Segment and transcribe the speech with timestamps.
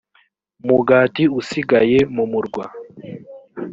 [0.67, 2.65] mugati usigaye mu murwa